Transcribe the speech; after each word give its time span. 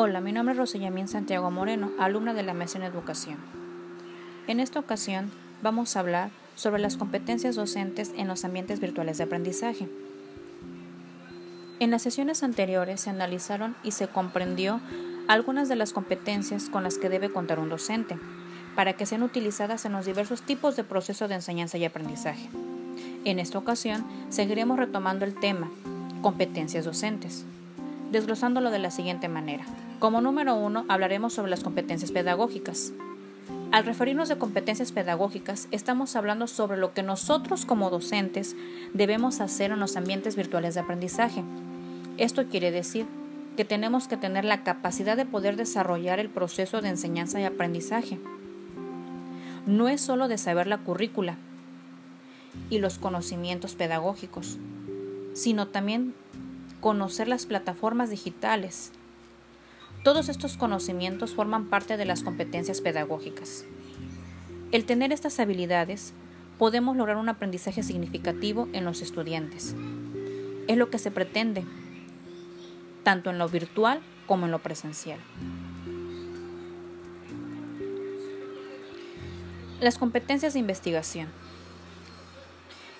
Hola, 0.00 0.20
mi 0.20 0.30
nombre 0.30 0.52
es 0.52 0.58
Rosellamín 0.58 1.08
Santiago 1.08 1.50
Moreno, 1.50 1.90
alumna 1.98 2.32
de 2.32 2.44
la 2.44 2.54
Mesa 2.54 2.78
en 2.78 2.84
Educación. 2.84 3.36
En 4.46 4.60
esta 4.60 4.78
ocasión 4.78 5.32
vamos 5.60 5.96
a 5.96 5.98
hablar 5.98 6.30
sobre 6.54 6.80
las 6.80 6.96
competencias 6.96 7.56
docentes 7.56 8.12
en 8.16 8.28
los 8.28 8.44
ambientes 8.44 8.78
virtuales 8.78 9.18
de 9.18 9.24
aprendizaje. 9.24 9.88
En 11.80 11.90
las 11.90 12.02
sesiones 12.02 12.44
anteriores 12.44 13.00
se 13.00 13.10
analizaron 13.10 13.74
y 13.82 13.90
se 13.90 14.06
comprendió 14.06 14.80
algunas 15.26 15.68
de 15.68 15.74
las 15.74 15.92
competencias 15.92 16.68
con 16.68 16.84
las 16.84 16.96
que 16.96 17.08
debe 17.08 17.30
contar 17.30 17.58
un 17.58 17.68
docente 17.68 18.16
para 18.76 18.92
que 18.92 19.04
sean 19.04 19.24
utilizadas 19.24 19.84
en 19.84 19.94
los 19.94 20.06
diversos 20.06 20.42
tipos 20.42 20.76
de 20.76 20.84
proceso 20.84 21.26
de 21.26 21.34
enseñanza 21.34 21.76
y 21.76 21.84
aprendizaje. 21.84 22.48
En 23.24 23.40
esta 23.40 23.58
ocasión 23.58 24.06
seguiremos 24.28 24.78
retomando 24.78 25.24
el 25.24 25.34
tema 25.34 25.68
competencias 26.22 26.84
docentes, 26.84 27.44
desglosándolo 28.10 28.70
de 28.70 28.78
la 28.78 28.90
siguiente 28.90 29.28
manera. 29.28 29.64
Como 29.98 30.20
número 30.20 30.54
uno, 30.54 30.84
hablaremos 30.88 31.32
sobre 31.32 31.50
las 31.50 31.62
competencias 31.62 32.12
pedagógicas. 32.12 32.92
Al 33.70 33.84
referirnos 33.84 34.28
de 34.28 34.38
competencias 34.38 34.92
pedagógicas, 34.92 35.68
estamos 35.70 36.16
hablando 36.16 36.46
sobre 36.46 36.78
lo 36.78 36.94
que 36.94 37.02
nosotros 37.02 37.66
como 37.66 37.90
docentes 37.90 38.56
debemos 38.94 39.40
hacer 39.40 39.72
en 39.72 39.80
los 39.80 39.96
ambientes 39.96 40.36
virtuales 40.36 40.74
de 40.74 40.80
aprendizaje. 40.80 41.42
Esto 42.16 42.46
quiere 42.46 42.70
decir 42.70 43.06
que 43.56 43.64
tenemos 43.64 44.08
que 44.08 44.16
tener 44.16 44.44
la 44.44 44.62
capacidad 44.62 45.16
de 45.16 45.26
poder 45.26 45.56
desarrollar 45.56 46.18
el 46.18 46.30
proceso 46.30 46.80
de 46.80 46.88
enseñanza 46.88 47.40
y 47.40 47.44
aprendizaje. 47.44 48.18
No 49.66 49.88
es 49.88 50.00
solo 50.00 50.28
de 50.28 50.38
saber 50.38 50.66
la 50.66 50.78
currícula 50.78 51.36
y 52.70 52.78
los 52.78 52.98
conocimientos 52.98 53.74
pedagógicos, 53.74 54.58
sino 55.34 55.68
también 55.68 56.14
conocer 56.80 57.28
las 57.28 57.46
plataformas 57.46 58.10
digitales, 58.10 58.92
todos 60.04 60.28
estos 60.28 60.56
conocimientos 60.56 61.34
forman 61.34 61.66
parte 61.66 61.96
de 61.96 62.04
las 62.04 62.22
competencias 62.22 62.80
pedagógicas. 62.80 63.64
El 64.70 64.84
tener 64.84 65.12
estas 65.12 65.40
habilidades, 65.40 66.12
podemos 66.58 66.96
lograr 66.96 67.16
un 67.16 67.28
aprendizaje 67.28 67.82
significativo 67.82 68.68
en 68.72 68.84
los 68.84 69.02
estudiantes. 69.02 69.74
Es 70.66 70.76
lo 70.76 70.90
que 70.90 70.98
se 70.98 71.10
pretende, 71.10 71.64
tanto 73.02 73.30
en 73.30 73.38
lo 73.38 73.48
virtual 73.48 74.00
como 74.26 74.46
en 74.46 74.52
lo 74.52 74.58
presencial. 74.60 75.18
Las 79.80 79.98
competencias 79.98 80.54
de 80.54 80.58
investigación. 80.58 81.28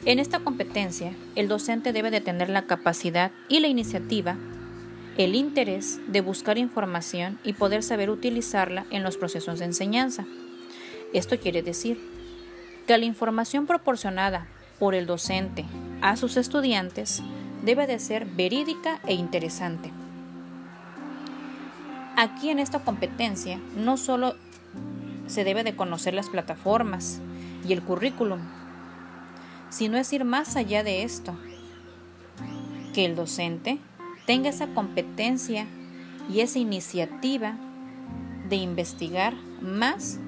En 0.09 0.19
esta 0.19 0.39
competencia, 0.39 1.13
el 1.35 1.49
docente 1.49 1.93
debe 1.93 2.11
de 2.11 2.23
tener 2.23 2.49
la 2.49 2.63
capacidad 2.63 3.31
y 3.51 3.61
la 3.61 3.69
iniciativa 3.69 4.39
el 5.19 5.35
interés 5.35 6.01
de 6.07 6.23
buscar 6.23 6.57
información 6.57 7.39
y 7.45 7.53
poder 7.53 7.83
saber 7.83 8.09
utilizarla 8.09 8.87
en 8.91 9.03
los 9.03 9.19
procesos 9.19 9.59
de 9.59 9.67
enseñanza. 9.67 10.25
Esto 11.13 11.39
quiere 11.39 11.61
decir 11.61 12.01
que 12.87 12.97
la 12.97 13.05
información 13.05 13.67
proporcionada 13.67 14.47
por 14.79 14.95
el 14.95 15.05
docente 15.05 15.67
a 16.01 16.17
sus 16.17 16.39
estudiantes 16.39 17.23
debe 17.63 17.87
de 17.87 17.99
ser 17.99 18.25
verídica 18.25 19.03
e 19.07 19.13
interesante. 19.13 19.93
Aquí 22.17 22.49
en 22.49 22.61
esta 22.61 22.79
competencia 22.79 23.61
no 23.77 23.99
solo 23.99 24.37
se 25.27 25.45
debe 25.45 25.65
de 25.65 25.77
conocer 25.77 26.15
las 26.15 26.31
plataformas 26.31 27.21
y 27.69 27.75
el 27.75 27.83
currículum, 27.83 28.41
sino 29.71 29.99
es 29.99 30.13
ir 30.13 30.25
más 30.25 30.57
allá 30.57 30.83
de 30.83 31.03
esto, 31.03 31.37
que 32.95 33.05
el 33.05 33.17
docente 33.17 33.79
tenga 34.27 34.51
esa 34.51 34.69
competencia 34.69 35.67
y 36.33 36.41
esa 36.41 36.59
iniciativa 36.59 37.57
de 38.49 38.57
investigar 38.57 39.35
más 39.61 40.19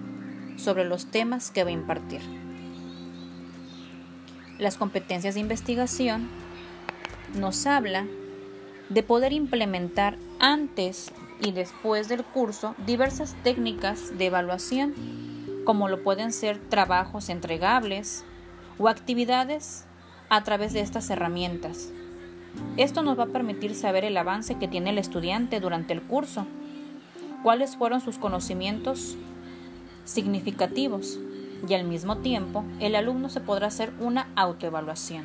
sobre 0.57 0.85
los 0.85 1.11
temas 1.11 1.51
que 1.51 1.65
va 1.65 1.71
a 1.71 1.75
impartir. 1.75 2.21
Las 4.59 4.77
competencias 4.77 5.35
de 5.35 5.41
investigación 5.41 6.29
nos 7.35 7.67
habla 7.67 8.07
de 8.91 9.03
poder 9.03 9.33
implementar 9.33 10.19
antes 10.39 11.13
y 11.41 11.53
después 11.53 12.09
del 12.09 12.25
curso 12.25 12.75
diversas 12.87 13.35
técnicas 13.43 14.19
de 14.19 14.27
evaluación, 14.27 14.95
como 15.65 15.89
lo 15.89 16.03
pueden 16.03 16.33
ser 16.33 16.59
trabajos 16.59 17.29
entregables 17.29 18.25
o 18.81 18.89
actividades 18.89 19.85
a 20.29 20.43
través 20.43 20.73
de 20.73 20.81
estas 20.81 21.09
herramientas 21.11 21.93
esto 22.77 23.03
nos 23.03 23.19
va 23.19 23.25
a 23.25 23.29
permitir 23.29 23.75
saber 23.75 24.05
el 24.05 24.17
avance 24.17 24.57
que 24.57 24.69
tiene 24.69 24.91
el 24.91 24.99
estudiante 24.99 25.61
durante 25.61 25.93
el 25.93 26.03
curso, 26.03 26.47
cuáles 27.43 27.77
fueron 27.77 28.01
sus 28.01 28.19
conocimientos 28.19 29.17
significativos 30.05 31.19
y 31.69 31.75
al 31.75 31.85
mismo 31.85 32.19
tiempo 32.19 32.65
el 32.81 32.95
alumno 32.97 33.29
se 33.29 33.41
podrá 33.41 33.69
hacer 33.69 33.93
una 34.01 34.29
autoevaluación. 34.35 35.25